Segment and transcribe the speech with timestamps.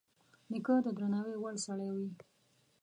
[0.51, 2.07] نیکه د درناوي وړ سړی وي.